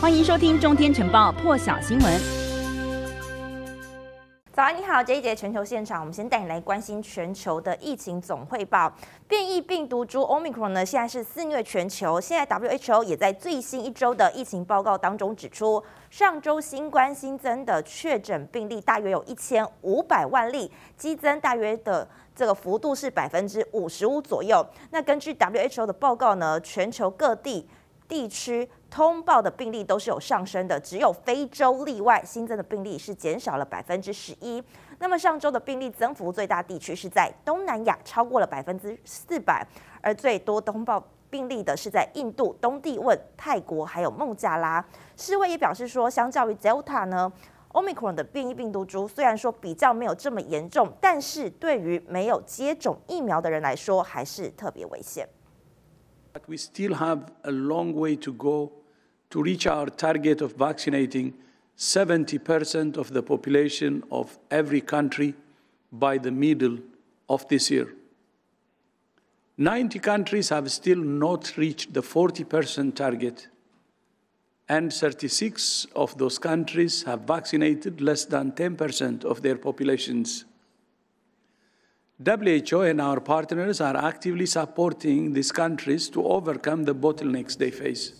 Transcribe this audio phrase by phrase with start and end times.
[0.00, 2.20] 欢迎收听《中天晨报》破晓新闻。
[4.52, 8.92] 早安，你好，这一节全球现场，我们先带你来关心全球的疫情总汇报。
[9.26, 12.20] 变异病毒株 Omicron 呢，现在是肆虐全球。
[12.20, 24.64] 现在 WHO 也在最新一周的疫情报告当中指出，上周新冠新增的确诊病例大约有一千五百万例，激增大约的这个幅度是百分之五十五左右。
[24.90, 27.68] 那根据 WHO 的报告呢，全球各地
[28.08, 28.68] 地区。
[28.90, 34.64] 通报的病例都是有上升的，只有非洲例外，新增的病例是减少了百分之十一。
[34.98, 39.66] 那么上周的病例增幅最大地区是在东南亚，超过了百分之四百，
[40.00, 44.82] 而最多通报病例的是在印度、东帝汶、泰国还有孟加拉。
[45.14, 47.30] 世卫也表示说，相较于 Delta 呢
[47.74, 55.28] ，Omicron 的变异病毒株虽然说比较没有这么严重，但是对于没有接种疫苗的人来说，还是特别危险。
[56.32, 58.72] But we still have a long way to go.
[59.30, 61.34] to reach our target of vaccinating
[61.76, 65.34] 70% of the population of every country
[65.92, 66.78] by the middle
[67.28, 67.94] of this year.
[69.56, 73.48] 90 countries have still not reached the 40% target,
[74.68, 80.44] and 36 of those countries have vaccinated less than 10% of their populations.
[82.20, 88.12] WHO and our partners are actively supporting these countries to overcome the bottlenecks they face.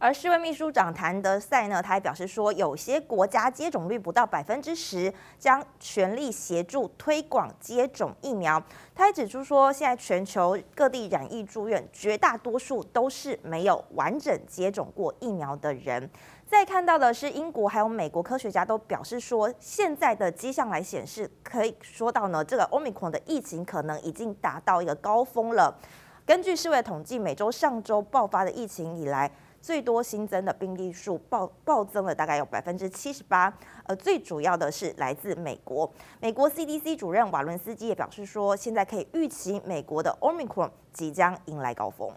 [0.00, 8.58] 而世卫秘书长谭德赛呢，他还表示说，有些国家接种率不到百分之十，将全力协助推广接种疫苗。
[8.94, 16.08] 他还指出说，现在全球各地染疫住院，绝大多数都是没有完整接种过疫苗的人。
[16.48, 25.78] 再看到的是，英国还有美国科学家都表示说，现在的迹象来显示，可以说到呢，这个 Omicron 的疫情可能已经达到一个高峰了。
[26.24, 29.28] 根据世卫统计，每周上周爆发的疫情以来，
[29.61, 33.51] 最多新增的病例数暴暴增了，大概有百分之七十八。
[33.85, 35.91] 而最主要的是来自美国，
[36.21, 42.13] 美国 CDC 主任瓦伦斯基也表示说，现在可以预期美国的 Omicron 即将迎来高峰。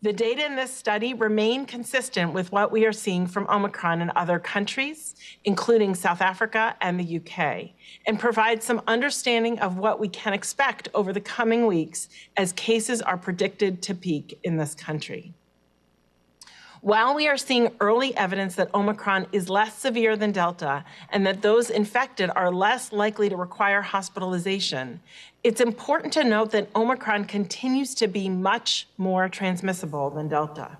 [0.00, 4.10] The data in this study remain consistent with what we are seeing from Omicron in
[4.10, 7.72] other countries, including South Africa and the UK,
[8.06, 13.02] and provide some understanding of what we can expect over the coming weeks as cases
[13.02, 15.32] are predicted to peak in this country.
[16.82, 21.42] While we are seeing early evidence that Omicron is less severe than Delta and that
[21.42, 25.00] those infected are less likely to require hospitalization,
[25.42, 30.78] it's important to note that Omicron continues to be much more transmissible than Delta.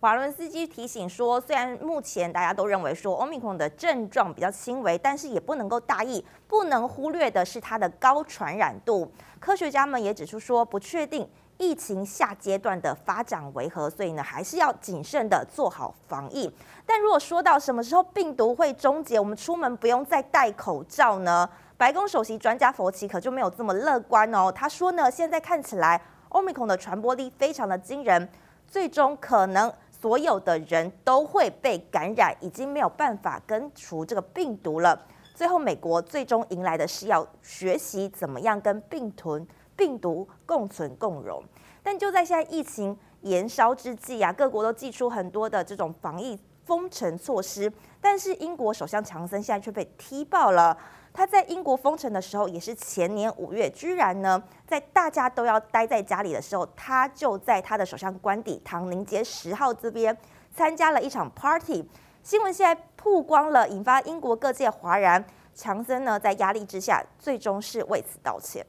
[0.00, 9.10] 华伦斯基提醒说，虽然目前大家都认为说 Omicron 的症状比较轻微，但是也不能够大意，不能忽略的是它的高传染度。
[9.38, 11.28] 科学家们也指出说，不确定。
[11.57, 13.89] 疫情下阶段的发展为何？
[13.89, 16.51] 所以呢，还是要谨慎的做好防疫。
[16.85, 21.49] 但如果说到什么时候病毒会终结，我们出门不用再戴口罩呢？
[21.77, 24.51] 白宫首席专家佛奇可就没有这么乐观哦。
[24.51, 28.29] 他说呢，现在看起来，Omicron 的传播力非常的惊人，
[28.67, 34.97] 最终可能所有的人都会被感染，已经没有办法根除这个病毒了。
[35.33, 39.45] 最后，美国最终迎来的是要学习怎么样跟病毒。
[39.75, 41.43] 病毒共存共荣，
[41.83, 47.71] 但就在现在疫情延烧之际啊，各国都祭出很多的这种防疫封城措施。
[47.99, 50.77] 但是英国首相强森现在却被踢爆了。
[51.11, 60.15] 他在英国封城的时候，也是前年五月，居然呢在大家都要待在家里的时候，他就在他的首相官邸唐宁街十号这边
[60.53, 61.87] 参加了一场 party。
[62.21, 65.23] 新闻现在曝光了，引发英国各界哗然。
[65.53, 68.65] 强森呢在压力之下，最终是为此道歉。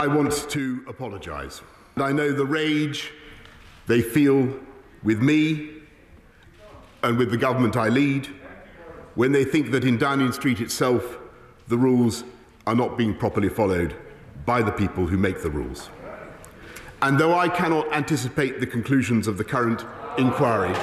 [0.00, 1.62] I want to apologize.
[1.96, 3.12] I know the rage
[3.86, 4.52] they feel
[5.04, 5.70] with me
[7.04, 8.28] and with the government I lead
[9.14, 11.18] when they think that in Downing Street itself,
[11.68, 12.24] the rules
[12.66, 13.94] are not being properly followed
[14.44, 15.90] by the people who make the rules.
[17.00, 19.84] And though I cannot anticipate the conclusions of the current
[20.18, 20.74] inquiry,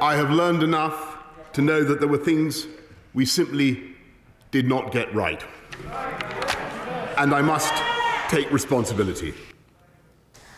[0.00, 1.18] I have learned enough
[1.52, 2.66] to know that there were things
[3.12, 3.94] we simply
[4.50, 5.44] did not get right.
[7.16, 7.72] And I must
[8.28, 9.32] take responsibility.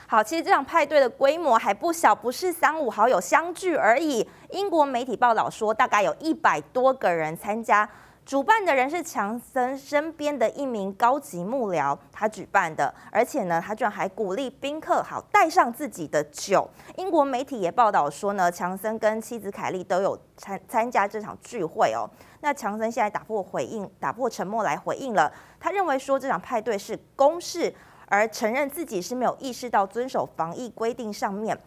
[0.08, 4.28] 好，其实这场派对的规模还不小，不是三五好友相聚而已。
[4.50, 7.88] 英国媒体报道说，大概有一百多个人参加。
[8.28, 16.68] 主办的人是强森身边的一名高级幕僚，他举办的，而且呢，他居然还鼓励宾客好带上自己的酒。
[16.96, 22.04] 英国媒体也报道说呢，强森跟妻子凯莉都有参参加这场聚会哦。
[22.42, 25.32] 那强森现在打破回应，打破沉默来回应了。
[25.58, 27.74] 他认为说这场派对是公事，
[28.08, 31.58] 而承认自己是没有意识到遵守防疫规定上面。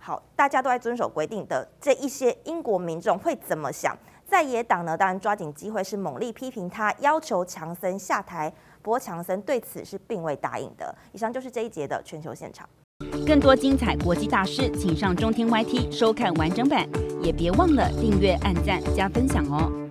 [0.00, 3.96] 好，大家都在遵守规定的这一些英国民众会怎么想？
[4.28, 8.52] 在野党呢，当然抓紧机会是猛力批评他，要求强森下台。
[8.82, 10.94] 不过强森对此是并未答应的。
[11.12, 12.68] 以上就是这一节的全球现场。
[13.26, 16.86] 更多精彩国际大事，请上中天 YT 收看完整版，
[17.22, 19.87] 也别忘了订阅、按赞、加分享哦。